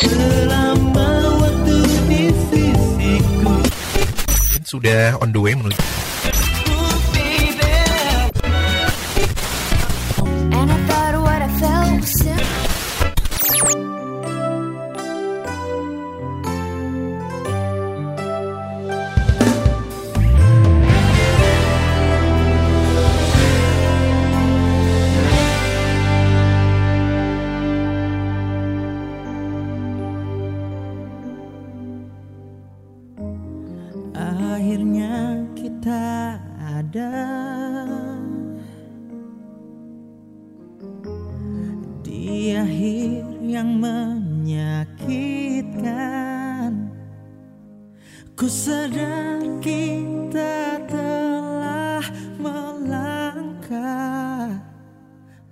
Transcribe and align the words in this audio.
Selama 0.00 1.08
Sudah 4.66 5.14
on 5.22 5.30
the 5.30 5.38
way 5.38 5.54
menuju 5.54 6.15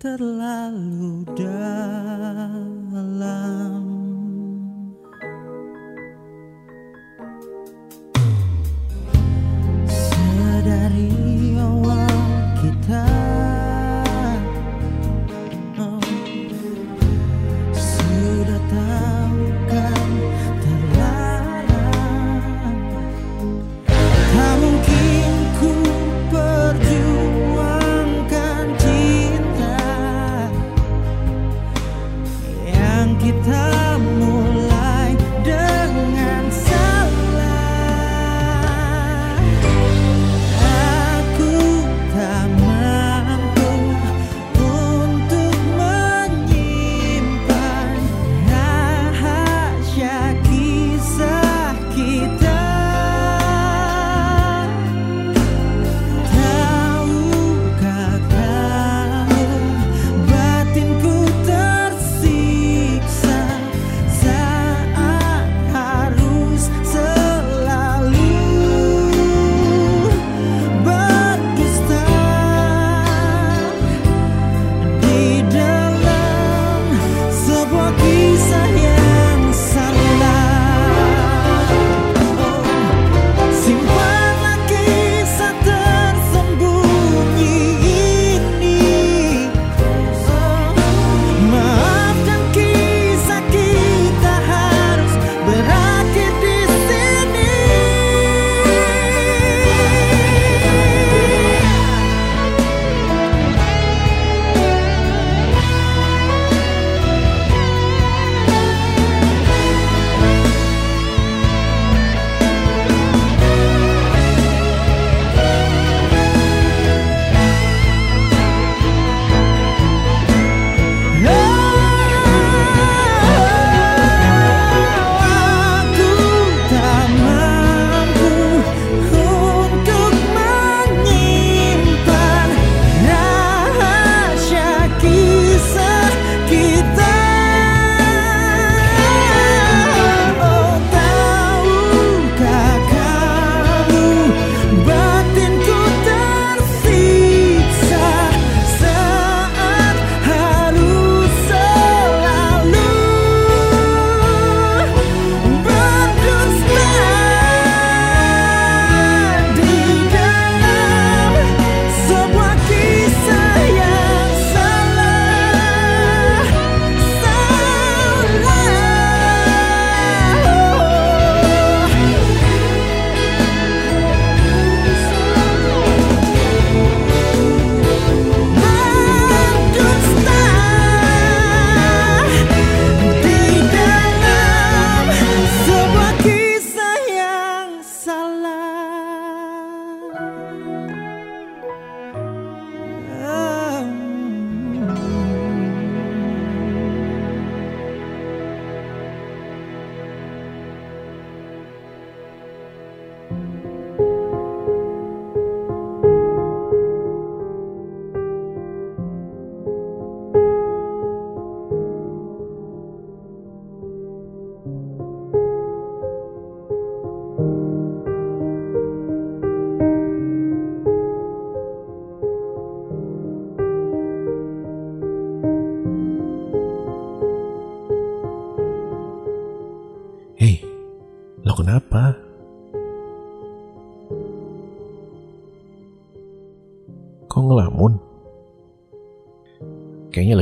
terlalu 0.04 1.24
dah. 1.32 2.63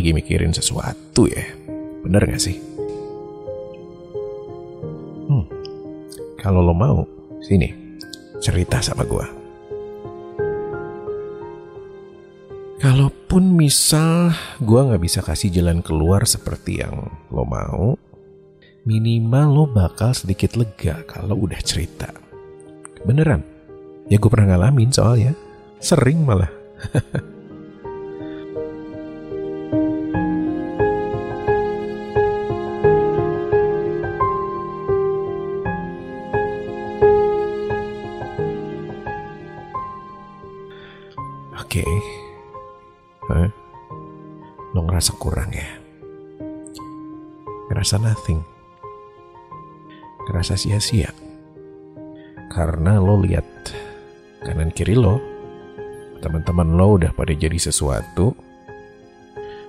lagi 0.03 0.19
mikirin 0.19 0.51
sesuatu 0.51 1.31
ya. 1.31 1.47
Bener 2.03 2.27
gak 2.27 2.43
sih? 2.43 2.59
Hmm, 5.31 5.47
kalau 6.43 6.59
lo 6.59 6.75
mau, 6.75 7.07
sini, 7.39 7.71
cerita 8.43 8.83
sama 8.83 9.07
gue. 9.07 9.27
Kalaupun 12.83 13.55
misal 13.55 14.35
gue 14.59 14.91
gak 14.91 14.99
bisa 14.99 15.23
kasih 15.23 15.55
jalan 15.55 15.79
keluar 15.87 16.27
seperti 16.27 16.83
yang 16.83 17.07
lo 17.31 17.47
mau, 17.47 17.95
minimal 18.83 19.47
lo 19.55 19.65
bakal 19.71 20.19
sedikit 20.19 20.59
lega 20.59 21.07
kalau 21.07 21.47
udah 21.47 21.63
cerita. 21.63 22.11
Beneran, 23.07 23.47
ya 24.11 24.19
gue 24.19 24.27
pernah 24.27 24.59
ngalamin 24.59 24.91
soalnya, 24.91 25.39
sering 25.79 26.27
malah. 26.27 26.51
Ngerasa 47.93 48.09
nothing? 48.09 48.41
Ngerasa 50.25 50.57
sia-sia? 50.57 51.13
Karena 52.49 52.97
lo 52.97 53.21
lihat 53.21 53.45
kanan 54.41 54.73
kiri 54.73 54.97
lo, 54.97 55.21
teman-teman 56.25 56.73
lo 56.73 56.97
udah 56.97 57.13
pada 57.13 57.37
jadi 57.37 57.61
sesuatu, 57.61 58.33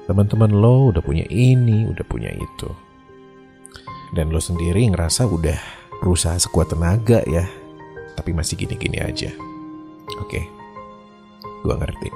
teman-teman 0.07 0.55
lo 0.55 0.95
udah 0.95 1.03
punya 1.03 1.27
ini, 1.27 1.83
udah 1.83 2.07
punya 2.07 2.31
itu. 2.31 2.71
Dan 4.15 4.31
lo 4.31 4.39
sendiri 4.39 4.87
ngerasa 4.87 5.27
udah 5.27 5.59
berusaha 5.99 6.39
sekuat 6.39 6.71
tenaga 6.71 7.19
ya, 7.27 7.43
tapi 8.15 8.31
masih 8.31 8.55
gini-gini 8.55 9.03
aja. 9.03 9.35
Oke, 10.23 10.47
gua 11.67 11.75
ngerti. 11.75 12.07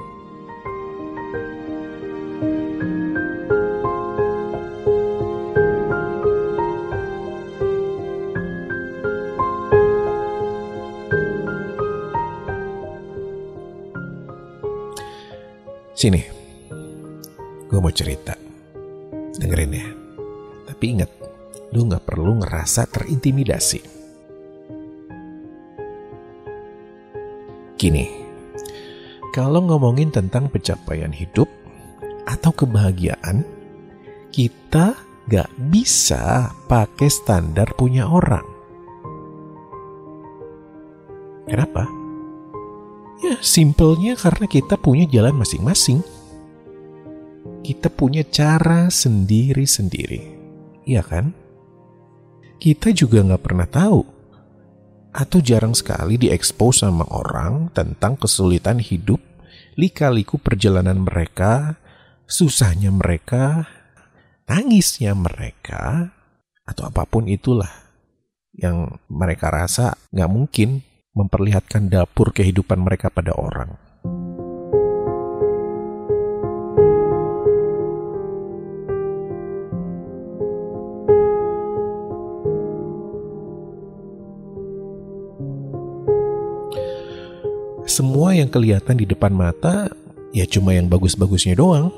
Sini, 16.08 16.24
gue 17.68 17.78
mau 17.84 17.92
cerita. 17.92 18.32
Dengerin 19.36 19.76
ya. 19.76 19.88
Tapi 20.64 20.84
ingat, 20.96 21.12
lu 21.76 21.84
nggak 21.84 22.00
perlu 22.08 22.40
ngerasa 22.40 22.88
terintimidasi. 22.88 23.80
Gini, 27.76 28.08
kalau 29.36 29.60
ngomongin 29.68 30.08
tentang 30.08 30.48
pencapaian 30.48 31.12
hidup 31.12 31.44
atau 32.24 32.56
kebahagiaan, 32.56 33.44
kita 34.32 34.96
nggak 35.28 35.52
bisa 35.68 36.56
pakai 36.72 37.12
standar 37.12 37.76
punya 37.76 38.08
orang. 38.08 38.48
Kenapa? 41.44 41.97
Ya, 43.38 43.46
simpelnya 43.46 44.18
karena 44.18 44.50
kita 44.50 44.74
punya 44.74 45.06
jalan 45.06 45.38
masing-masing. 45.38 46.02
Kita 47.62 47.86
punya 47.86 48.26
cara 48.26 48.90
sendiri-sendiri. 48.90 50.34
Iya 50.82 51.06
kan? 51.06 51.30
Kita 52.58 52.90
juga 52.90 53.22
nggak 53.22 53.42
pernah 53.46 53.70
tahu 53.70 54.02
atau 55.14 55.38
jarang 55.38 55.70
sekali 55.70 56.18
diekspos 56.18 56.82
sama 56.82 57.06
orang 57.14 57.70
tentang 57.70 58.18
kesulitan 58.18 58.82
hidup, 58.82 59.22
lika-liku 59.78 60.42
perjalanan 60.42 61.06
mereka, 61.06 61.78
susahnya 62.26 62.90
mereka, 62.90 63.70
nangisnya 64.50 65.14
mereka, 65.14 66.10
atau 66.66 66.90
apa 66.90 67.06
pun 67.06 67.30
itulah 67.30 67.70
yang 68.58 68.98
mereka 69.06 69.54
rasa 69.54 69.94
nggak 70.10 70.30
mungkin 70.30 70.82
memperlihatkan 71.18 71.90
dapur 71.90 72.30
kehidupan 72.30 72.78
mereka 72.78 73.10
pada 73.10 73.34
orang. 73.34 73.74
Semua 87.88 88.30
yang 88.36 88.46
kelihatan 88.46 89.00
di 89.00 89.10
depan 89.10 89.34
mata 89.34 89.90
ya 90.30 90.46
cuma 90.46 90.70
yang 90.76 90.86
bagus-bagusnya 90.86 91.58
doang. 91.58 91.90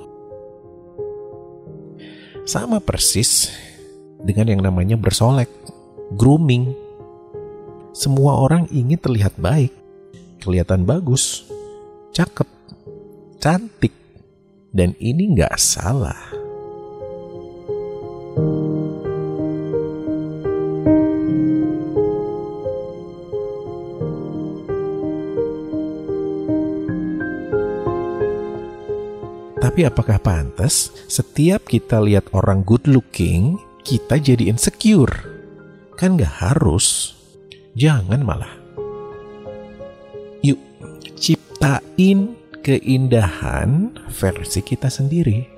Sama 2.49 2.81
persis 2.81 3.53
dengan 4.25 4.49
yang 4.49 4.63
namanya 4.65 4.97
bersolek, 4.97 5.51
grooming. 6.17 6.73
Semua 7.91 8.39
orang 8.39 8.71
ingin 8.71 9.03
terlihat 9.03 9.35
baik, 9.35 9.75
kelihatan 10.39 10.87
bagus, 10.87 11.43
cakep, 12.15 12.47
cantik, 13.43 13.91
dan 14.71 14.95
ini 15.03 15.35
nggak 15.35 15.59
salah. 15.59 16.41
Tapi 29.61 29.87
apakah 29.87 30.23
pantas 30.23 30.95
setiap 31.11 31.67
kita 31.67 31.99
lihat 31.99 32.31
orang 32.33 32.63
good 32.63 32.87
looking, 32.87 33.59
kita 33.83 34.19
jadi 34.19 34.47
insecure? 34.47 35.27
Kan 35.99 36.15
nggak 36.15 36.39
harus. 36.39 37.20
Jangan 37.81 38.21
malah. 38.21 38.53
Yuk, 40.45 40.61
ciptain 41.17 42.37
keindahan 42.61 43.97
versi 44.13 44.61
kita 44.61 44.93
sendiri. 44.93 45.49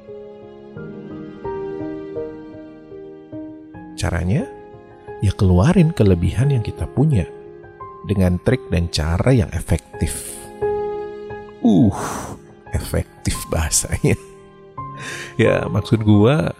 Caranya, 3.98 4.46
ya 5.18 5.34
keluarin 5.34 5.90
kelebihan 5.90 6.54
yang 6.54 6.62
kita 6.62 6.86
punya 6.94 7.26
dengan 8.06 8.38
trik 8.46 8.70
dan 8.70 8.86
cara 8.94 9.34
yang 9.34 9.50
efektif. 9.50 10.30
Uh, 11.58 11.98
efektif 12.70 13.34
bahasanya. 13.50 14.14
ya, 15.42 15.66
maksud 15.66 16.06
gua 16.06 16.54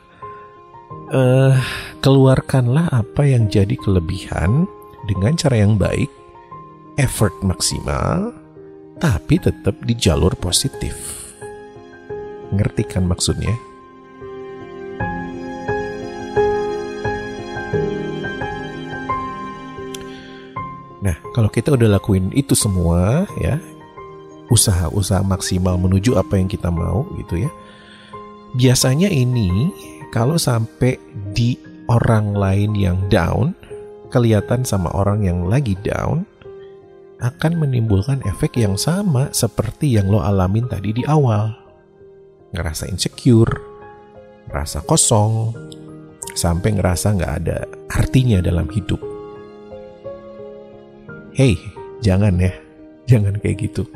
eh 1.15 1.55
keluarkanlah 2.03 2.91
apa 2.91 3.23
yang 3.31 3.47
jadi 3.47 3.79
kelebihan 3.79 4.67
dengan 5.07 5.35
cara 5.35 5.59
yang 5.59 5.75
baik, 5.75 6.11
effort 6.99 7.35
maksimal, 7.43 8.31
tapi 9.03 9.41
tetap 9.43 9.75
di 9.83 9.95
jalur 9.99 10.31
positif. 10.39 10.95
Ngerti 12.55 12.85
kan 12.87 13.09
maksudnya? 13.09 13.51
Nah, 21.03 21.19
kalau 21.35 21.51
kita 21.51 21.75
udah 21.75 21.99
lakuin 21.99 22.31
itu 22.31 22.55
semua 22.55 23.27
ya, 23.43 23.59
usaha-usaha 24.55 25.27
maksimal 25.27 25.75
menuju 25.75 26.15
apa 26.15 26.39
yang 26.39 26.47
kita 26.47 26.71
mau 26.71 27.03
gitu 27.19 27.43
ya. 27.43 27.51
Biasanya 28.55 29.11
ini 29.11 29.73
kalau 30.15 30.39
sampai 30.39 31.01
di 31.33 31.59
orang 31.89 32.37
lain 32.37 32.77
yang 32.79 33.01
down, 33.11 33.57
kelihatan 34.13 34.69
sama 34.69 34.93
orang 34.93 35.25
yang 35.25 35.49
lagi 35.49 35.73
down, 35.81 36.29
akan 37.25 37.53
menimbulkan 37.57 38.21
efek 38.29 38.61
yang 38.61 38.77
sama 38.77 39.33
seperti 39.33 39.97
yang 39.97 40.13
lo 40.13 40.21
alamin 40.21 40.69
tadi 40.69 40.93
di 40.93 41.03
awal. 41.09 41.57
Ngerasa 42.53 42.93
insecure, 42.93 43.57
ngerasa 44.53 44.85
kosong, 44.85 45.57
sampai 46.37 46.77
ngerasa 46.77 47.17
nggak 47.17 47.33
ada 47.41 47.65
artinya 47.89 48.45
dalam 48.45 48.69
hidup. 48.69 49.01
Hey, 51.33 51.57
jangan 52.05 52.37
ya, 52.37 52.53
jangan 53.09 53.41
kayak 53.41 53.73
gitu. 53.73 53.89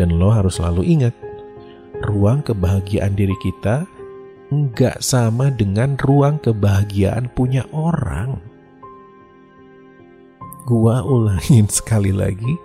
Dan 0.00 0.16
lo 0.16 0.32
harus 0.32 0.56
selalu 0.56 0.88
ingat, 0.88 1.12
ruang 2.08 2.40
kebahagiaan 2.40 3.12
diri 3.12 3.36
kita 3.44 3.84
nggak 4.46 5.02
sama 5.02 5.50
dengan 5.50 5.98
ruang 5.98 6.38
kebahagiaan 6.38 7.26
punya 7.34 7.66
orang. 7.74 8.38
Gua 10.66 11.06
ulangin 11.06 11.70
sekali 11.78 12.10
lagi, 12.10 12.58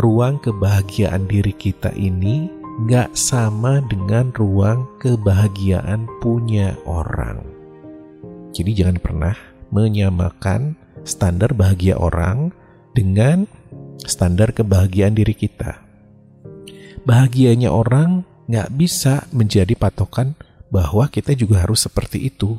ruang 0.00 0.40
kebahagiaan 0.40 1.28
diri 1.28 1.52
kita 1.52 1.92
ini 1.92 2.48
nggak 2.88 3.12
sama 3.12 3.84
dengan 3.84 4.32
ruang 4.32 4.88
kebahagiaan 5.00 6.08
punya 6.24 6.76
orang. 6.88 7.44
Jadi 8.56 8.72
jangan 8.72 8.98
pernah 9.00 9.36
menyamakan 9.68 10.76
standar 11.04 11.52
bahagia 11.52 12.00
orang 12.00 12.56
dengan 12.96 13.44
standar 14.00 14.56
kebahagiaan 14.56 15.12
diri 15.12 15.36
kita. 15.36 15.80
Bahagianya 17.04 17.68
orang 17.68 18.24
nggak 18.48 18.72
bisa 18.74 19.28
menjadi 19.30 19.76
patokan 19.76 20.34
bahwa 20.72 21.06
kita 21.12 21.36
juga 21.36 21.62
harus 21.68 21.84
seperti 21.84 22.32
itu. 22.32 22.58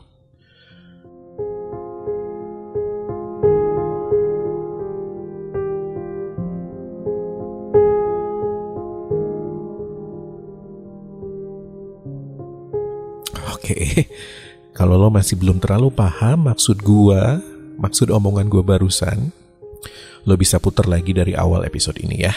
Kalau 14.78 14.94
lo 14.94 15.10
masih 15.10 15.34
belum 15.42 15.58
terlalu 15.58 15.90
paham 15.90 16.54
maksud 16.54 16.86
gua, 16.86 17.42
maksud 17.82 18.14
omongan 18.14 18.46
gua 18.46 18.62
barusan, 18.62 19.34
lo 20.30 20.38
bisa 20.38 20.62
putar 20.62 20.86
lagi 20.86 21.18
dari 21.18 21.34
awal 21.34 21.66
episode 21.66 21.98
ini 21.98 22.30
ya. 22.30 22.34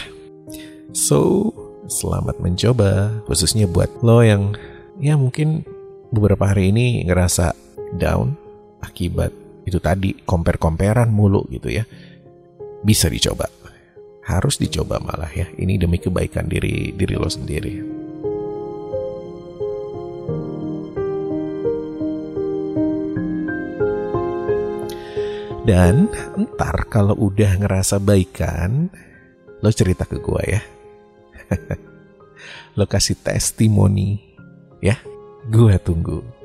So, 0.89 1.53
selamat 1.85 2.41
mencoba, 2.41 3.21
khususnya 3.29 3.69
buat 3.69 3.93
lo 4.01 4.25
yang 4.25 4.57
ya 4.97 5.13
mungkin 5.21 5.61
beberapa 6.09 6.49
hari 6.49 6.73
ini 6.73 7.05
ngerasa 7.05 7.53
down 8.01 8.33
akibat 8.81 9.29
itu 9.69 9.77
tadi 9.77 10.17
compare-comparean 10.25 11.13
mulu 11.13 11.45
gitu 11.53 11.69
ya. 11.69 11.85
Bisa 12.81 13.05
dicoba. 13.05 13.45
Harus 14.25 14.57
dicoba 14.57 14.97
malah 14.97 15.29
ya. 15.29 15.45
Ini 15.45 15.77
demi 15.77 16.01
kebaikan 16.01 16.49
diri 16.49 16.89
diri 16.97 17.13
lo 17.13 17.29
sendiri. 17.29 18.01
Dan 25.71 26.11
ntar 26.35 26.91
kalau 26.91 27.15
udah 27.15 27.55
ngerasa 27.63 28.03
baikan, 28.03 28.91
lo 29.63 29.71
cerita 29.71 30.03
ke 30.03 30.19
gua 30.19 30.43
ya. 30.43 30.59
lo 32.77 32.83
kasih 32.83 33.15
testimoni 33.15 34.19
ya. 34.83 34.99
Gua 35.47 35.79
tunggu. 35.79 36.40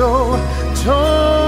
So 0.00 0.38
torn 0.82 1.39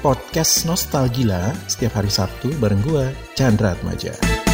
podcast 0.00 0.64
Nostalgila 0.64 1.52
setiap 1.66 1.98
hari 1.98 2.10
Sabtu 2.10 2.54
bareng 2.62 2.82
gua, 2.86 3.10
Chandra 3.34 3.74
Atmaja. 3.74 4.47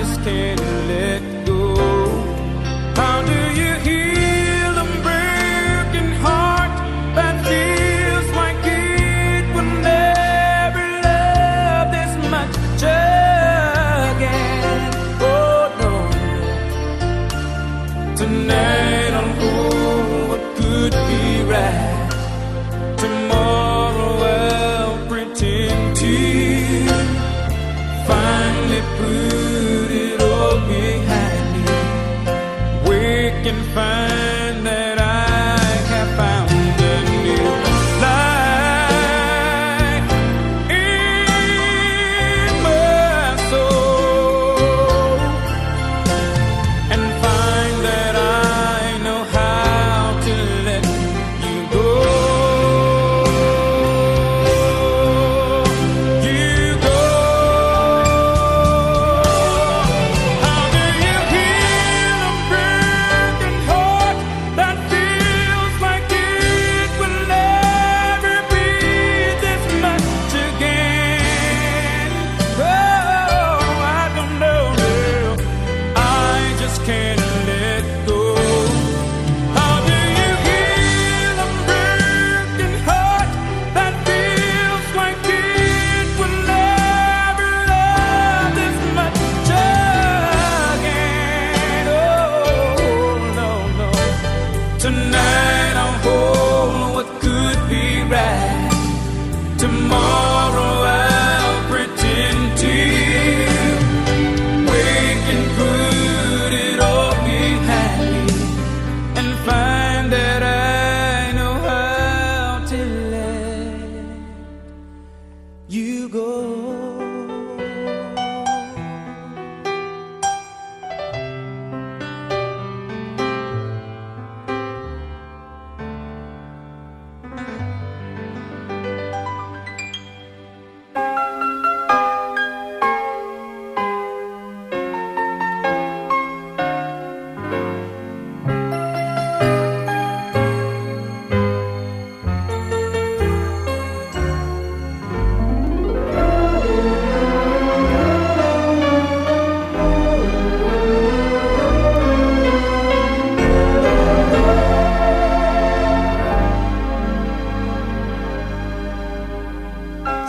just 0.00 0.22
can't 0.22 0.60
let 0.88 1.44
go. 1.44 1.49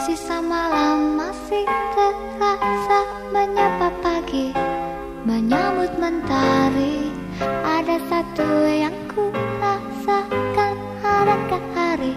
Sisa 0.02 0.42
malam 0.42 1.14
masih 1.14 1.62
terasa 1.94 3.06
menyapa 3.30 3.94
pagi 4.02 4.50
Menyambut 5.22 5.94
mentari. 6.02 7.14
Ada 7.62 8.02
satu 8.10 8.50
yang 8.66 8.98
ku 9.14 9.30
rasakan 9.62 10.74
hari 11.06 11.38
ke 11.46 11.58
hari. 11.78 12.14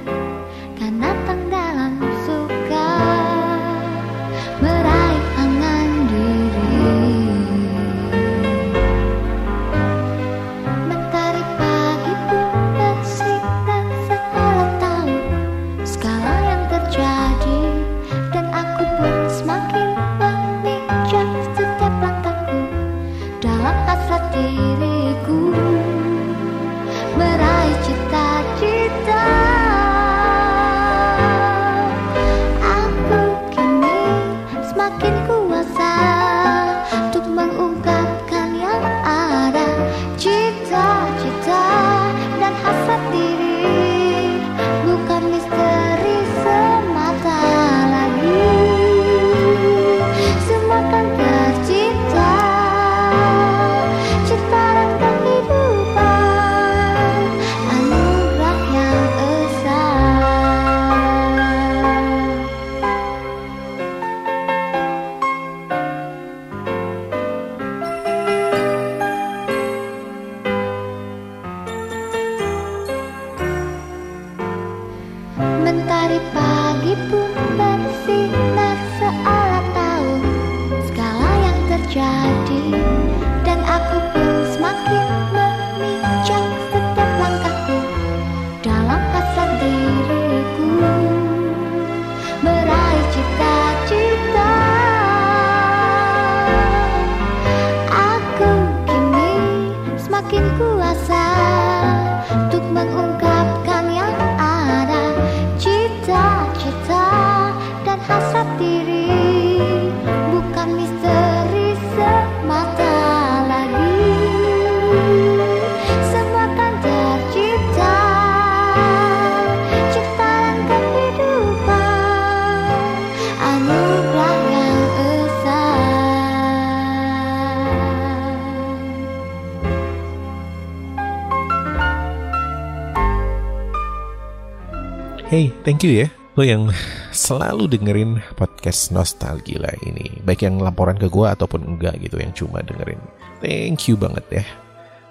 Thank 135.65 135.83
you 135.83 136.05
ya. 136.05 136.09
Lo 136.37 136.45
yang 136.45 136.71
selalu 137.15 137.71
dengerin 137.71 138.21
podcast 138.37 138.93
Nostalgila 138.93 139.71
ini. 139.87 140.21
Baik 140.23 140.45
yang 140.45 140.61
laporan 140.61 140.99
ke 140.99 141.09
gue 141.09 141.27
ataupun 141.27 141.65
enggak 141.65 141.99
gitu, 142.05 142.21
yang 142.21 142.35
cuma 142.37 142.61
dengerin. 142.61 143.01
Thank 143.41 143.89
you 143.89 143.97
banget 143.97 144.27
ya. 144.31 144.45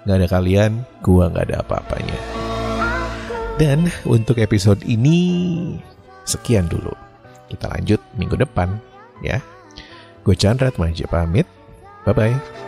Gak 0.04 0.20
ada 0.20 0.28
kalian, 0.28 0.84
gue 1.00 1.24
gak 1.32 1.48
ada 1.48 1.64
apa-apanya. 1.64 2.18
Dan 3.56 3.88
untuk 4.04 4.36
episode 4.36 4.84
ini, 4.84 5.74
sekian 6.28 6.68
dulu. 6.68 6.92
Kita 7.48 7.72
lanjut 7.72 8.00
minggu 8.20 8.36
depan 8.36 8.76
ya. 9.24 9.40
Gue 10.22 10.36
Chandra 10.36 10.68
Maja 10.76 11.08
pamit. 11.08 11.48
Bye-bye. 12.04 12.63